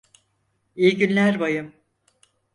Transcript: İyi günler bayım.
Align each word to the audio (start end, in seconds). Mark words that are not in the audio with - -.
İyi 0.75 0.97
günler 0.97 1.39
bayım. 1.39 1.73